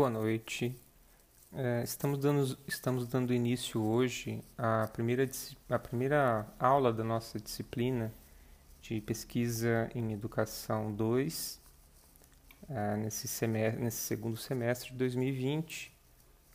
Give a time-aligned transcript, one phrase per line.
[0.00, 0.74] Boa noite.
[1.52, 5.28] É, estamos, dando, estamos dando início hoje à primeira,
[5.68, 8.10] à primeira aula da nossa disciplina
[8.80, 11.60] de pesquisa em educação 2,
[12.70, 15.94] é, nesse, semestre, nesse segundo semestre de 2020.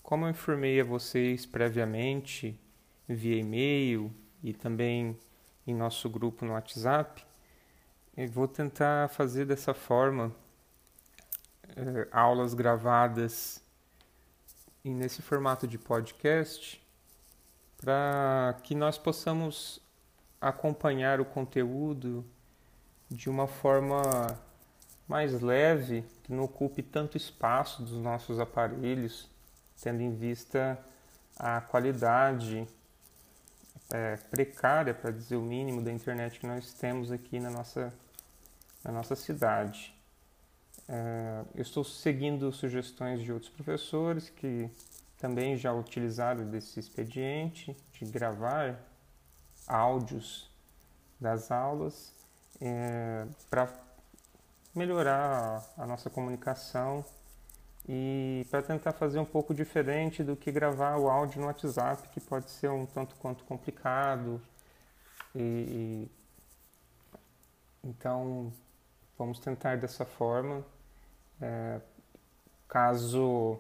[0.02, 2.59] Como eu informei a vocês previamente
[3.08, 5.16] via e-mail e também
[5.68, 7.23] em nosso grupo no WhatsApp,
[8.18, 10.36] eu vou tentar fazer dessa forma
[11.76, 13.62] é, aulas gravadas
[14.84, 16.82] e nesse formato de podcast
[17.78, 19.82] para que nós possamos
[20.40, 22.26] acompanhar o conteúdo
[23.10, 24.02] de uma forma
[25.08, 29.30] mais leve, que não ocupe tanto espaço dos nossos aparelhos,
[29.82, 30.80] tendo em vista
[31.38, 32.68] a qualidade
[33.94, 37.94] é, precária, para dizer o mínimo, da internet que nós temos aqui na nossa,
[38.84, 39.95] na nossa cidade.
[40.88, 44.69] É, eu estou seguindo sugestões de outros professores que
[45.17, 48.80] também já utilizaram desse expediente de gravar
[49.67, 50.47] áudios
[51.19, 52.14] das aulas
[52.61, 53.73] é, para
[54.75, 57.03] melhorar a nossa comunicação
[57.88, 62.20] e para tentar fazer um pouco diferente do que gravar o áudio no WhatsApp, que
[62.20, 64.42] pode ser um tanto quanto complicado.
[65.33, 66.11] E, e
[67.83, 68.52] então
[69.17, 70.64] vamos tentar dessa forma
[71.41, 71.80] é,
[72.67, 73.59] caso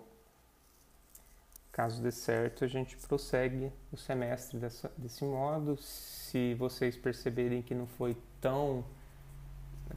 [1.75, 5.75] caso dê certo, a gente prossegue o semestre dessa, desse modo.
[5.75, 8.85] Se vocês perceberem que não foi tão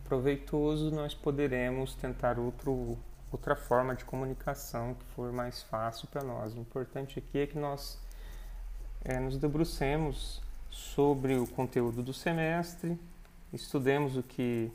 [0.04, 2.98] proveitoso, nós poderemos tentar outro,
[3.30, 6.52] outra forma de comunicação que for mais fácil para nós.
[6.52, 7.96] O importante aqui é que nós
[9.04, 12.98] é, nos debrucemos sobre o conteúdo do semestre,
[13.52, 14.72] estudemos o que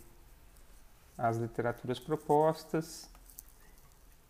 [1.17, 3.09] as literaturas propostas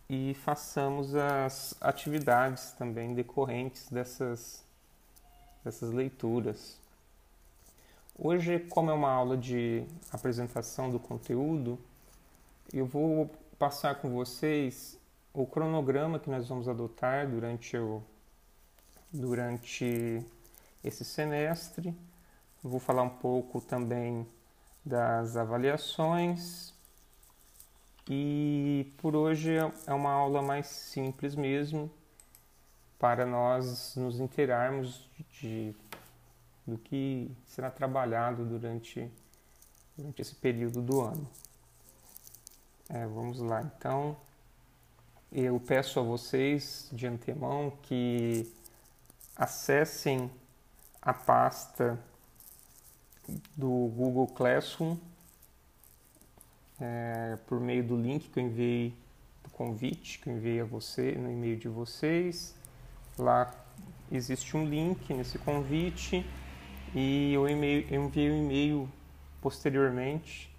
[0.09, 4.63] e façamos as atividades também decorrentes dessas,
[5.63, 6.77] dessas leituras.
[8.17, 11.79] Hoje, como é uma aula de apresentação do conteúdo,
[12.71, 14.99] eu vou passar com vocês
[15.33, 18.03] o cronograma que nós vamos adotar durante, o,
[19.11, 20.23] durante
[20.83, 21.95] esse semestre.
[22.61, 24.27] Vou falar um pouco também
[24.85, 26.72] das avaliações,
[28.09, 29.55] e por hoje
[29.87, 31.89] é uma aula mais simples mesmo,
[32.99, 35.75] para nós nos inteirarmos de,
[36.65, 39.09] do que será trabalhado durante,
[39.97, 41.29] durante esse período do ano.
[42.89, 44.17] É, vamos lá, então.
[45.31, 48.53] Eu peço a vocês de antemão que
[49.35, 50.29] acessem
[51.01, 51.99] a pasta
[53.57, 54.97] do Google Classroom
[56.83, 58.93] é, por meio do link que eu enviei,
[59.41, 62.53] do convite que eu enviei a você, no e-mail de vocês.
[63.17, 63.49] Lá
[64.11, 66.25] existe um link nesse convite
[66.93, 68.89] e eu, enviei, eu enviei um e-mail
[69.41, 70.53] posteriormente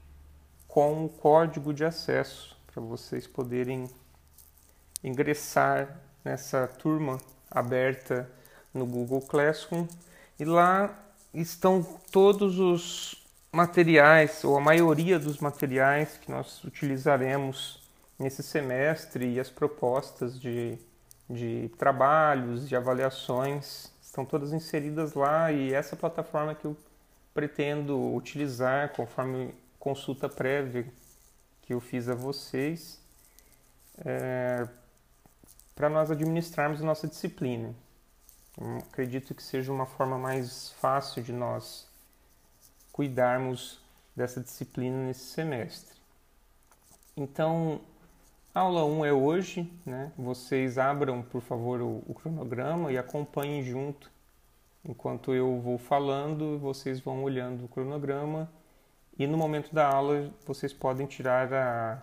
[0.67, 3.89] com o código de acesso para vocês poderem
[5.03, 7.19] ingressar nessa turma
[7.51, 8.31] aberta
[8.73, 9.87] no Google Classroom
[10.41, 10.99] e lá
[11.35, 13.24] estão todos os
[13.55, 17.83] materiais, ou a maioria dos materiais que nós utilizaremos
[18.19, 20.77] nesse semestre e as propostas de,
[21.31, 26.77] de trabalhos, de avaliações, estão todas inseridas lá e essa plataforma que eu
[27.33, 30.87] pretendo utilizar conforme consulta prévia
[31.63, 33.01] que eu fiz a vocês
[34.05, 34.67] é,
[35.75, 37.75] para nós administrarmos a nossa disciplina.
[38.61, 41.89] Eu acredito que seja uma forma mais fácil de nós
[42.95, 43.81] cuidarmos
[44.15, 45.99] dessa disciplina nesse semestre.
[47.17, 47.81] Então,
[48.55, 50.13] aula 1 é hoje, né?
[50.17, 54.09] Vocês abram, por favor, o, o cronograma e acompanhem junto.
[54.85, 58.49] Enquanto eu vou falando, vocês vão olhando o cronograma
[59.19, 62.01] e no momento da aula vocês podem tirar a,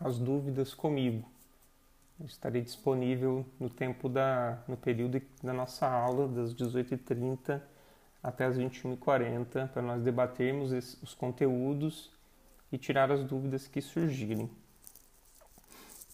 [0.00, 1.28] as dúvidas comigo.
[2.18, 7.73] Eu estarei disponível no tempo da no período da nossa aula das 18h30
[8.24, 10.72] até as 21h40 para nós debatermos
[11.02, 12.10] os conteúdos
[12.72, 14.50] e tirar as dúvidas que surgirem.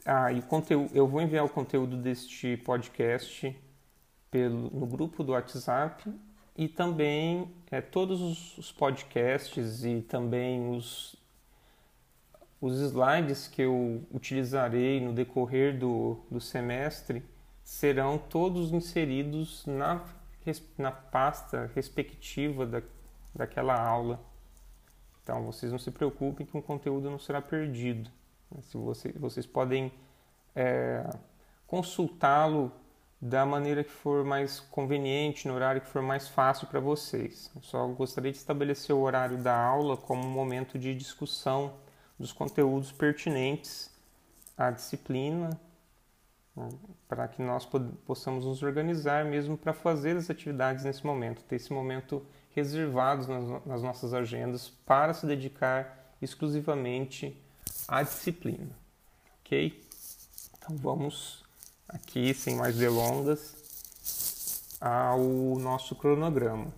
[0.05, 3.57] Ah, e o conteúdo, eu vou enviar o conteúdo deste podcast
[4.29, 6.13] pelo, no grupo do WhatsApp
[6.57, 11.15] e também é, todos os, os podcasts e também os,
[12.61, 17.23] os slides que eu utilizarei no decorrer do, do semestre
[17.63, 20.05] serão todos inseridos na
[20.77, 22.83] na pasta respectiva da,
[23.35, 24.21] daquela aula.
[25.23, 28.11] Então, vocês não se preocupem que o conteúdo não será perdido.
[28.63, 29.93] Se você, vocês podem
[30.57, 31.09] é,
[31.67, 32.73] consultá-lo
[33.21, 37.51] da maneira que for mais conveniente, no horário que for mais fácil para vocês.
[37.55, 41.75] Eu só gostaria de estabelecer o horário da aula como um momento de discussão
[42.19, 43.91] dos conteúdos pertinentes
[44.57, 45.51] à disciplina,
[46.61, 46.69] né,
[47.09, 47.69] para que nós
[48.05, 52.25] possamos nos organizar mesmo para fazer as atividades nesse momento, ter esse momento
[52.55, 57.37] reservados nas, nas nossas agendas para se dedicar exclusivamente
[57.89, 58.71] à disciplina,
[59.41, 59.83] ok?
[60.59, 61.45] Então vamos
[61.89, 63.57] aqui, sem mais delongas,
[64.81, 65.21] ao
[65.59, 66.73] nosso cronograma.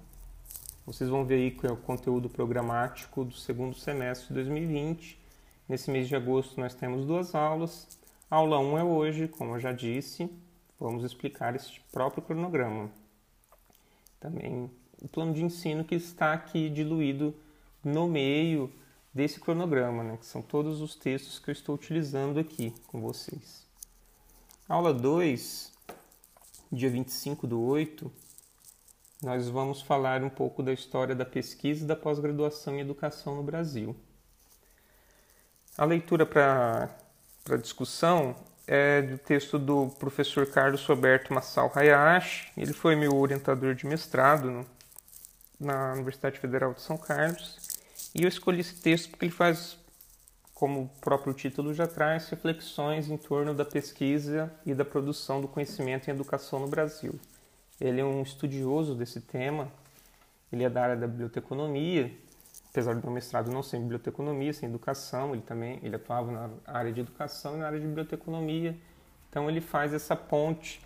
[0.84, 5.18] Vocês vão ver aí que é o conteúdo programático do segundo semestre de 2020.
[5.68, 7.86] Nesse mês de agosto nós temos duas aulas.
[8.32, 10.26] Aula 1 é hoje, como eu já disse,
[10.80, 12.90] vamos explicar este próprio cronograma.
[14.18, 14.70] Também
[15.02, 17.34] o plano de ensino que está aqui diluído
[17.84, 18.72] no meio
[19.12, 23.66] desse cronograma, né, que são todos os textos que eu estou utilizando aqui com vocês.
[24.66, 25.70] Aula 2,
[26.72, 28.10] dia 25 do 8,
[29.22, 33.42] nós vamos falar um pouco da história da pesquisa e da pós-graduação em educação no
[33.42, 33.94] Brasil.
[35.76, 37.01] A leitura para
[37.60, 38.36] discussão
[38.66, 42.50] é do texto do professor Carlos Roberto Massal Hayashi.
[42.56, 44.66] Ele foi meu orientador de mestrado no,
[45.58, 47.58] na Universidade Federal de São Carlos.
[48.14, 49.76] E eu escolhi esse texto porque ele faz
[50.54, 55.48] como o próprio título já traz, reflexões em torno da pesquisa e da produção do
[55.48, 57.18] conhecimento em educação no Brasil.
[57.80, 59.72] Ele é um estudioso desse tema,
[60.52, 62.12] ele é da área da biblioteconomia,
[62.72, 66.50] apesar do meu mestrado não ser em biblioteconomia, sem educação, ele também ele atuava na
[66.66, 68.76] área de educação e na área de biblioteconomia.
[69.30, 70.82] Então ele faz essa ponte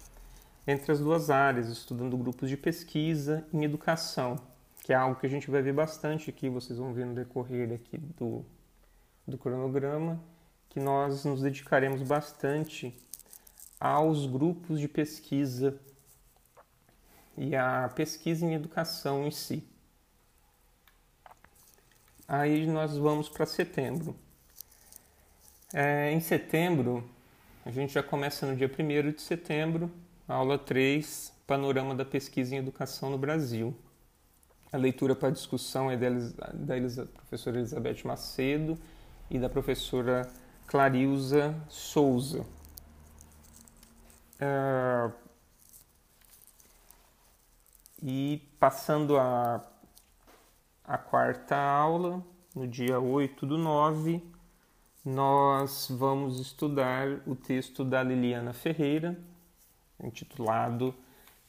[0.66, 4.36] entre as duas áreas, estudando grupos de pesquisa em educação,
[4.82, 7.72] que é algo que a gente vai ver bastante aqui, vocês vão ver no decorrer
[7.72, 8.44] aqui do
[9.26, 10.22] do cronograma
[10.68, 12.94] que nós nos dedicaremos bastante
[13.80, 15.78] aos grupos de pesquisa
[17.36, 19.66] e à pesquisa em educação em si.
[22.28, 24.16] Aí nós vamos para setembro.
[25.72, 27.08] É, em setembro,
[27.64, 29.90] a gente já começa no dia 1 de setembro,
[30.26, 33.76] aula 3, Panorama da Pesquisa em Educação no Brasil.
[34.72, 36.08] A leitura para discussão é da,
[36.52, 38.76] da professora Elizabeth Macedo
[39.30, 40.28] e da professora
[40.66, 42.44] Clarilza Souza.
[44.40, 45.12] Uh,
[48.02, 49.64] e passando a,
[50.86, 52.24] a quarta aula,
[52.54, 54.22] no dia 8 do 9,
[55.04, 59.18] nós vamos estudar o texto da Liliana Ferreira,
[60.00, 60.94] intitulado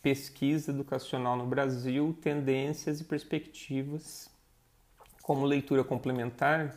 [0.01, 4.27] Pesquisa Educacional no Brasil, Tendências e Perspectivas.
[5.21, 6.75] Como leitura complementar,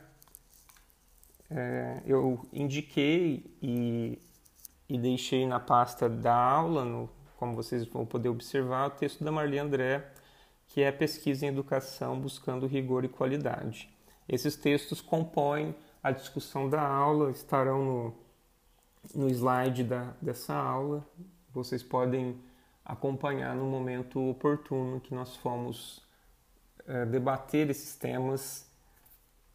[1.49, 4.19] é, eu indiquei e,
[4.87, 7.09] e, deixei na pasta da aula, no,
[7.39, 10.13] como vocês vão poder observar, o texto da Marli André,
[10.71, 13.93] que é Pesquisa em Educação Buscando Rigor e Qualidade.
[14.29, 18.15] Esses textos compõem a discussão da aula, estarão no,
[19.13, 21.05] no slide da, dessa aula.
[21.53, 22.41] Vocês podem
[22.85, 26.01] acompanhar no momento oportuno que nós fomos
[26.87, 28.65] é, debater esses temas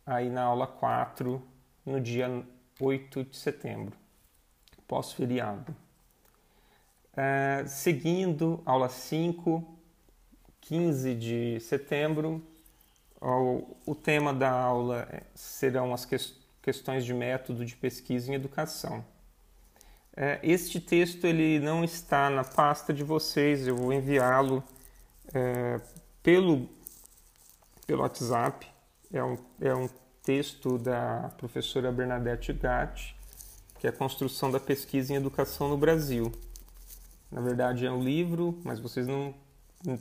[0.06, 1.42] aí na aula 4
[1.86, 2.46] no dia
[2.78, 3.96] 8 de setembro,
[4.86, 5.74] pós-feriado.
[7.16, 9.75] É, seguindo, aula 5,
[10.66, 12.42] 15 de setembro,
[13.22, 16.16] o, tema da aula é, serão as que,
[16.62, 19.06] questões de método de pesquisa em educação.
[20.16, 24.64] É, este texto ele não está na pasta de vocês, eu vou enviá-lo
[25.34, 25.80] é,
[26.24, 26.68] pelo,
[27.86, 28.68] pelo WhatsApp.
[29.14, 29.88] É um, é um
[30.24, 33.16] texto da professora Bernadette Gatti,
[33.80, 36.32] que é a construção da pesquisa em educação no Brasil.
[37.32, 39.34] Na verdade é um livro, mas vocês não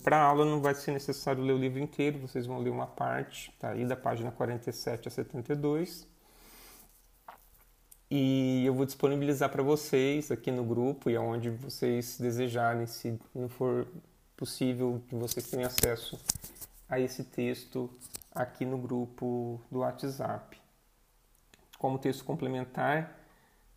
[0.03, 2.87] para a aula não vai ser necessário ler o livro inteiro, vocês vão ler uma
[2.87, 6.07] parte, tá aí da página 47 a 72.
[8.11, 13.49] E eu vou disponibilizar para vocês aqui no grupo e aonde vocês desejarem, se não
[13.49, 13.87] for
[14.37, 16.19] possível que vocês tenham acesso
[16.89, 17.91] a esse texto
[18.33, 20.61] aqui no grupo do WhatsApp.
[21.79, 23.19] Como texto complementar,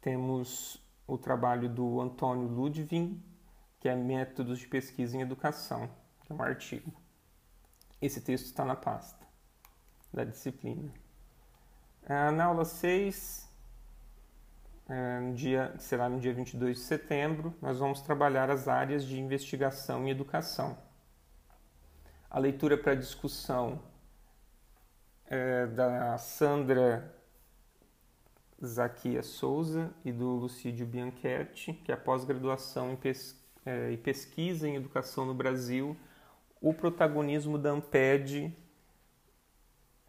[0.01, 3.17] temos o trabalho do Antônio Ludwig,
[3.79, 5.89] que é Métodos de Pesquisa em Educação,
[6.25, 6.91] que é um artigo.
[8.01, 9.25] Esse texto está na pasta
[10.13, 10.91] da disciplina.
[12.07, 13.47] Ah, na aula 6,
[14.89, 19.19] é, no dia, será no dia 22 de setembro, nós vamos trabalhar as áreas de
[19.19, 20.77] investigação e educação.
[22.29, 23.81] A leitura para discussão
[25.25, 27.13] é, da Sandra
[28.65, 33.36] Zaquias Souza e do Lucídio Bianchetti, que é a pós-graduação em, pes
[33.67, 35.97] é, em pesquisa em educação no Brasil,
[36.61, 38.55] o protagonismo da Amped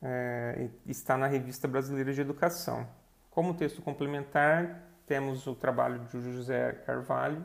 [0.01, 2.89] é, está na Revista Brasileira de Educação.
[3.29, 7.45] Como texto complementar, temos o trabalho de José Carvalho,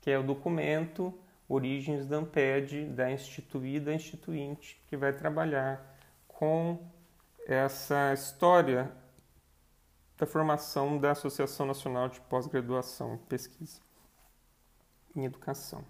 [0.00, 1.12] que é o documento
[1.46, 5.94] Origens da Amped, da instituída instituinte, que vai trabalhar
[6.26, 6.78] com
[7.46, 8.90] essa história
[10.16, 13.89] da formação da Associação Nacional de Pós-Graduação e Pesquisa
[15.14, 15.84] em Educação.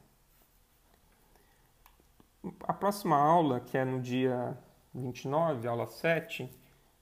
[2.63, 4.57] A próxima aula, que é no dia
[4.95, 6.51] 29, aula 7,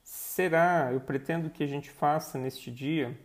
[0.02, 3.16] será, eu pretendo que a gente faça neste dia,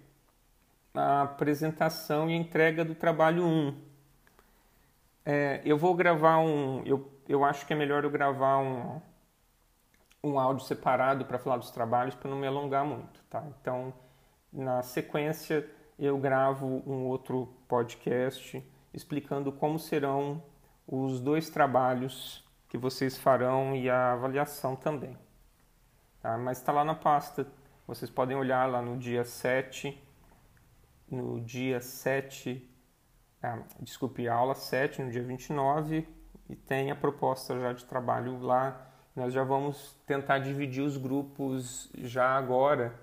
[0.94, 3.76] a apresentação e entrega do trabalho 1.
[5.26, 6.84] É, eu vou gravar um.
[6.86, 9.02] Eu, eu acho que é melhor eu gravar um,
[10.24, 13.44] um áudio separado para falar dos trabalhos para não me alongar muito, tá?
[13.60, 13.94] Então,
[14.52, 20.44] na sequência, eu gravo um outro podcast explicando como serão
[20.88, 25.18] os dois trabalhos que vocês farão e a avaliação também.
[26.22, 26.38] Tá?
[26.38, 27.48] Mas está lá na pasta.
[27.88, 30.02] Vocês podem olhar lá no dia 7
[31.14, 32.70] no dia 7,
[33.42, 36.08] ah, desculpe, aula 7, no dia 29,
[36.50, 38.90] e tem a proposta já de trabalho lá.
[39.16, 42.94] Nós já vamos tentar dividir os grupos já agora,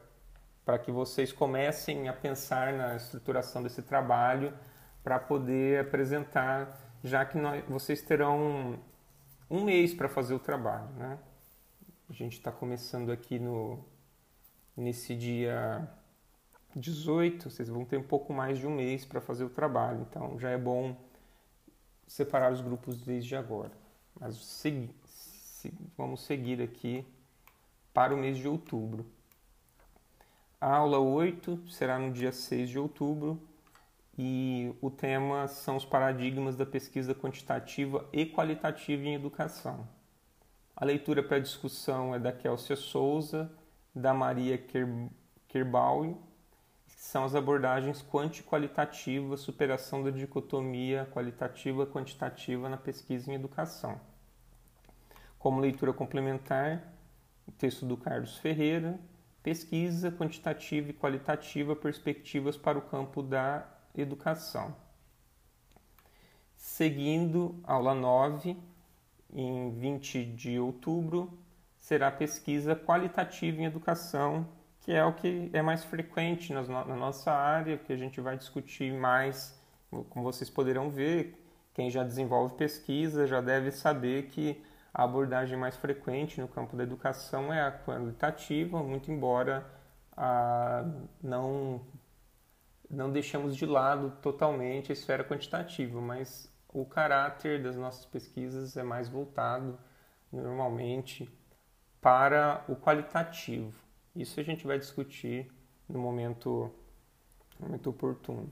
[0.64, 4.52] para que vocês comecem a pensar na estruturação desse trabalho,
[5.02, 8.78] para poder apresentar, já que nós, vocês terão
[9.50, 10.90] um mês para fazer o trabalho.
[10.90, 11.18] Né?
[12.08, 13.84] A gente está começando aqui no,
[14.76, 15.88] nesse dia
[16.74, 20.38] 18, vocês vão ter um pouco mais de um mês para fazer o trabalho, então
[20.38, 20.96] já é bom
[22.06, 23.72] separar os grupos desde agora.
[24.18, 27.06] Mas segui, se, vamos seguir aqui
[27.92, 29.06] para o mês de outubro.
[30.60, 33.40] A aula 8 será no dia 6 de outubro
[34.22, 39.88] e o tema são os paradigmas da pesquisa quantitativa e qualitativa em educação.
[40.76, 43.50] A leitura para discussão é da Kelsey Souza,
[43.94, 44.62] da Maria
[45.48, 46.14] Kerbauer
[46.86, 53.98] são as abordagens quanti-qualitativa, superação da dicotomia qualitativa-quantitativa na pesquisa em educação.
[55.38, 56.92] Como leitura complementar,
[57.48, 59.00] o texto do Carlos Ferreira,
[59.42, 64.74] Pesquisa quantitativa e qualitativa, perspectivas para o campo da educação.
[66.56, 68.56] Seguindo, aula 9,
[69.32, 71.38] em 20 de outubro,
[71.76, 74.46] será pesquisa qualitativa em educação,
[74.80, 78.92] que é o que é mais frequente na nossa área, que a gente vai discutir
[78.92, 79.58] mais,
[80.10, 81.36] como vocês poderão ver,
[81.74, 86.82] quem já desenvolve pesquisa já deve saber que a abordagem mais frequente no campo da
[86.82, 89.64] educação é a qualitativa, muito embora
[90.16, 90.84] a,
[91.22, 91.80] não,
[92.90, 98.82] não deixamos de lado totalmente a esfera quantitativa, mas o caráter das nossas pesquisas é
[98.82, 99.78] mais voltado
[100.32, 101.30] normalmente
[102.00, 103.72] para o qualitativo.
[104.14, 105.48] Isso a gente vai discutir
[105.88, 106.72] no momento,
[107.60, 108.50] momento oportuno.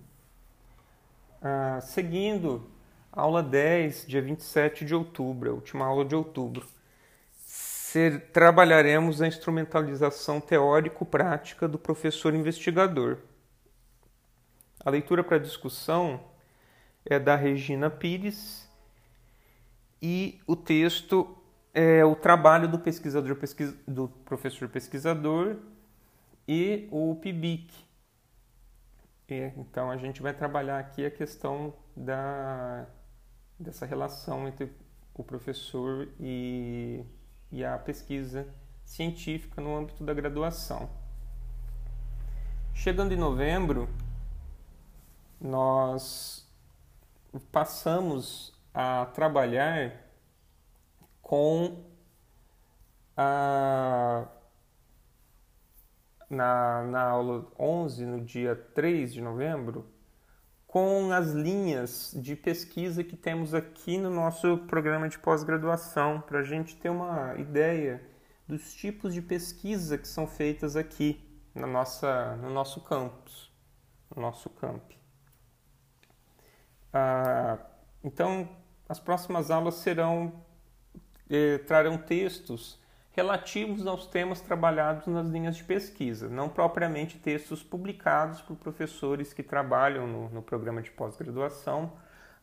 [1.43, 2.71] Ah, seguindo,
[3.11, 6.67] aula 10, dia 27 de outubro, a última aula de outubro.
[8.33, 13.19] Trabalharemos a instrumentalização teórico-prática do professor investigador.
[14.85, 16.21] A leitura para discussão
[17.05, 18.69] é da Regina Pires
[20.01, 21.37] e o texto
[21.75, 25.57] é o trabalho do pesquisador, pesquisa, do professor pesquisador
[26.47, 27.73] e o PIBIC.
[29.29, 32.87] É, então a gente vai trabalhar aqui a questão da,
[33.59, 34.73] dessa relação entre
[35.13, 37.05] o professor e,
[37.51, 38.49] e a pesquisa
[38.85, 40.89] científica no âmbito da graduação.
[42.73, 43.89] Chegando em novembro,
[45.41, 46.49] nós
[47.53, 49.93] passamos a trabalhar
[51.23, 51.85] com
[53.17, 54.27] a
[56.31, 59.87] na, na aula 11, no dia 3 de novembro,
[60.67, 66.43] com as linhas de pesquisa que temos aqui no nosso programa de pós-graduação, para a
[66.43, 68.03] gente ter uma ideia
[68.47, 73.51] dos tipos de pesquisa que são feitas aqui na nossa, no nosso campus,
[74.15, 74.98] no nosso camp.
[76.99, 77.59] Ah,
[78.03, 78.49] então,
[78.89, 80.33] as próximas aulas serão
[81.31, 82.81] eh, trarão textos
[83.13, 89.43] relativos aos temas trabalhados nas linhas de pesquisa, não propriamente textos publicados por professores que
[89.43, 91.93] trabalham no, no programa de pós-graduação,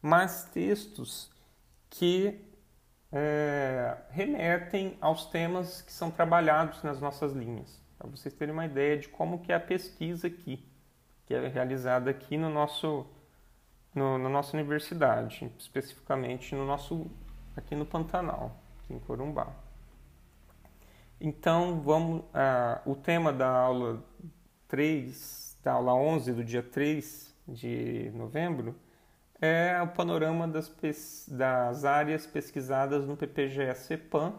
[0.02, 1.32] mas textos
[1.90, 2.42] que
[3.12, 7.82] é, remetem aos temas que são trabalhados nas nossas linhas.
[7.98, 10.62] para vocês terem uma ideia de como que é a pesquisa aqui,
[11.26, 13.08] que é realizada aqui no nosso,
[13.96, 17.10] no, na nossa universidade, especificamente no nosso,
[17.56, 19.48] aqui no Pantanal, aqui em Corumbá.
[21.20, 24.04] Então, vamos, ah, o tema da aula
[24.68, 28.76] 3, da aula 11 do dia 3 de novembro,
[29.40, 30.70] é o panorama das,
[31.28, 34.34] das áreas pesquisadas no PPGE-CEPAM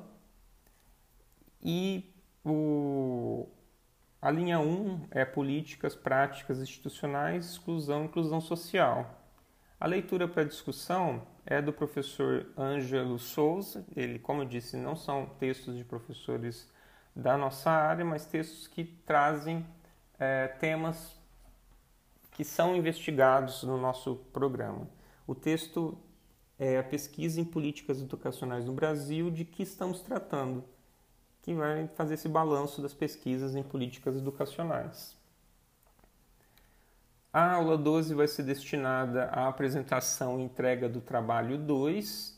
[1.62, 2.12] e
[2.44, 3.48] o,
[4.20, 9.25] a linha 1 é políticas, práticas institucionais, exclusão e inclusão social.
[9.78, 13.84] A leitura para discussão é do professor Ângelo Souza.
[13.94, 16.70] Ele, como eu disse, não são textos de professores
[17.14, 19.66] da nossa área, mas textos que trazem
[20.18, 21.14] é, temas
[22.32, 24.88] que são investigados no nosso programa.
[25.26, 25.98] O texto
[26.58, 30.64] é a pesquisa em políticas educacionais no Brasil, de que estamos tratando,
[31.42, 35.15] que vai fazer esse balanço das pesquisas em políticas educacionais.
[37.36, 42.34] A aula 12 vai ser destinada à apresentação e entrega do trabalho 2,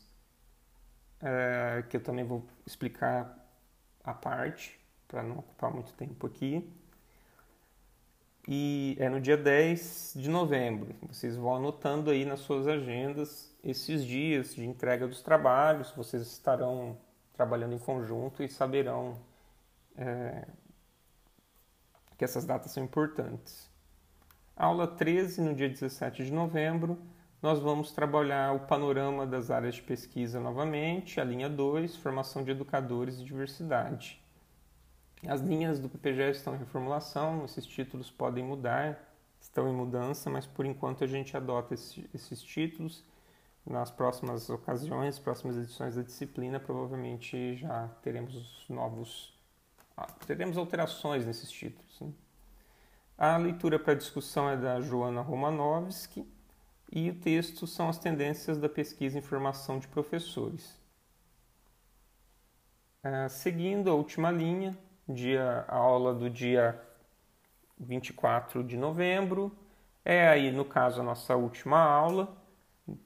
[1.21, 3.33] é, que eu também vou explicar
[4.03, 4.77] a parte,
[5.07, 6.69] para não ocupar muito tempo aqui
[8.45, 10.93] e é no dia 10 de novembro.
[11.07, 16.97] Vocês vão anotando aí nas suas agendas esses dias de entrega dos trabalhos, vocês estarão
[17.31, 19.17] trabalhando em conjunto e saberão
[19.95, 20.45] é,
[22.17, 23.68] que essas datas são importantes.
[24.59, 26.99] Aula 13, no dia 17 de novembro,
[27.41, 32.51] nós vamos trabalhar o panorama das áreas de pesquisa novamente, a linha 2, formação de
[32.51, 34.21] educadores e diversidade.
[35.25, 39.01] As linhas do PPG estão em reformulação, esses títulos podem mudar,
[39.39, 43.05] estão em mudança, mas por enquanto a gente adota esse, esses títulos.
[43.65, 49.33] Nas próximas ocasiões, próximas edições da disciplina, provavelmente já teremos novos,
[50.27, 52.01] teremos alterações nesses títulos.
[52.01, 52.11] Né?
[53.21, 56.25] A leitura para discussão é da Joana Romanovski
[56.89, 60.79] e o texto são as tendências da pesquisa em formação de professores.
[63.03, 66.81] Ah, seguindo a última linha, dia, a aula do dia
[67.77, 69.51] 24 de novembro.
[70.05, 72.37] É aí, no caso, a nossa última aula,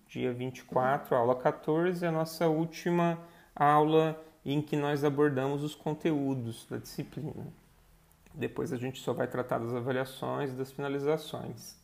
[0.05, 3.17] dia 24, aula 14, a nossa última
[3.55, 7.62] aula em que nós abordamos os conteúdos da disciplina.
[8.33, 11.77] Depois a gente só vai tratar das avaliações e das finalizações.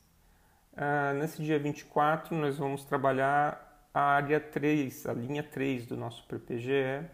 [0.75, 6.25] Ah, nesse dia 24, nós vamos trabalhar a área 3, a linha 3 do nosso
[6.27, 7.05] PPGE,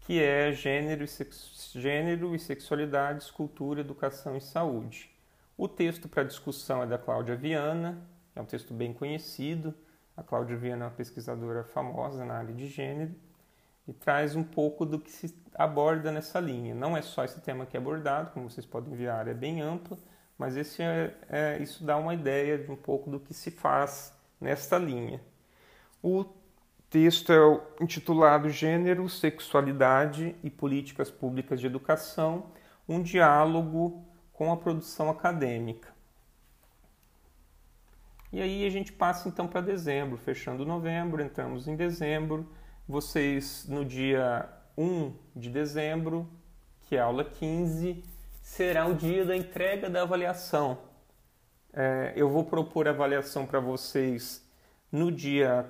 [0.00, 1.72] que é gênero e, sex...
[1.74, 5.10] gênero e sexualidades, cultura, educação e saúde.
[5.56, 9.74] O texto para discussão é da Cláudia Viana, é um texto bem conhecido.
[10.14, 13.14] A Cláudia Viana é uma pesquisadora famosa na área de gênero
[13.86, 16.74] e traz um pouco do que se aborda nessa linha.
[16.74, 19.34] Não é só esse tema que é abordado, como vocês podem ver, a área é
[19.34, 19.96] bem ampla,
[20.36, 24.12] mas esse é, é, isso dá uma ideia de um pouco do que se faz
[24.40, 25.20] nesta linha.
[26.02, 26.24] O
[26.90, 32.46] texto é intitulado Gênero, Sexualidade e Políticas Públicas de Educação,
[32.88, 35.94] um diálogo com a produção acadêmica.
[38.32, 42.46] E aí a gente passa então para dezembro, fechando novembro, entramos em dezembro.
[42.88, 46.30] Vocês no dia 1 de dezembro,
[46.82, 48.04] que é a aula 15,
[48.40, 50.78] será o dia da entrega da avaliação.
[51.72, 54.48] É, eu vou propor a avaliação para vocês
[54.92, 55.68] no dia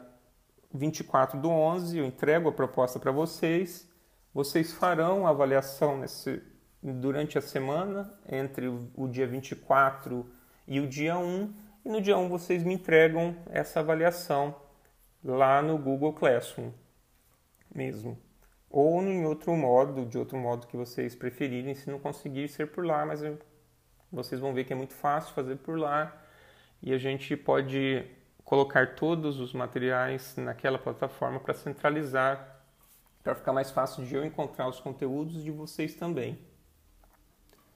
[0.75, 3.91] 24 do 11, eu entrego a proposta para vocês.
[4.35, 6.43] Vocês farão a avaliação nesse,
[6.83, 10.31] durante a semana, entre o dia 24
[10.69, 11.55] e o dia 1.
[11.83, 14.55] E no dia 1 vocês me entregam essa avaliação
[15.25, 16.73] lá no Google Classroom
[17.77, 18.19] mesmo.
[18.71, 22.85] Ou em outro modo, de outro modo que vocês preferirem, se não conseguir ser por
[22.85, 23.21] lá, mas
[24.11, 26.23] vocês vão ver que é muito fácil fazer por lá.
[26.83, 28.05] E a gente pode
[28.45, 32.61] colocar todos os materiais naquela plataforma para centralizar,
[33.23, 36.39] para ficar mais fácil de eu encontrar os conteúdos de vocês também.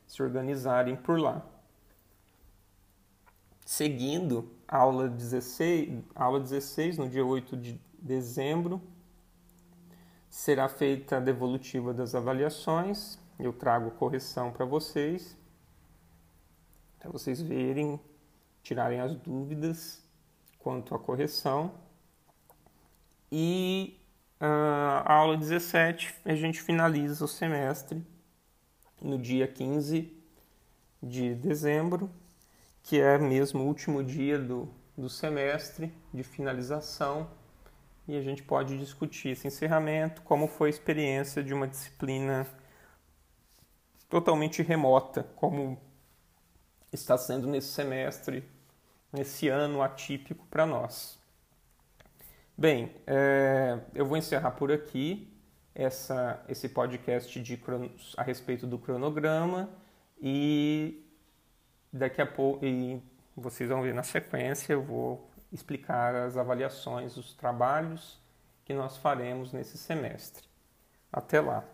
[0.07, 1.45] Se organizarem por lá.
[3.65, 8.83] Seguindo, aula 16, aula 16 no dia 8 de dezembro,
[10.31, 13.19] será feita a devolutiva das avaliações.
[13.39, 15.37] Eu trago correção para vocês,
[17.01, 18.01] para vocês verem,
[18.63, 20.03] tirarem as dúvidas
[20.59, 21.75] quanto à correção.
[23.33, 23.99] E
[24.41, 28.07] uh, a aula 17 a gente finaliza o semestre
[29.01, 30.17] no dia 15
[31.03, 32.11] de dezembro,
[32.83, 37.31] que é mesmo o último dia do, do semestre de finalização,
[38.11, 42.45] e a gente pode discutir esse encerramento, como foi a experiência de uma disciplina
[44.09, 45.81] totalmente remota, como
[46.93, 48.43] está sendo nesse semestre,
[49.13, 51.21] nesse ano atípico para nós.
[52.59, 55.33] Bem, é, eu vou encerrar por aqui
[55.73, 57.63] essa, esse podcast de,
[58.17, 59.71] a respeito do cronograma
[60.21, 61.07] e
[61.93, 63.01] daqui a pouco e
[63.37, 68.21] vocês vão ver na sequência eu vou explicar as avaliações, os trabalhos
[68.65, 70.49] que nós faremos nesse semestre.
[71.13, 71.65] Até lá!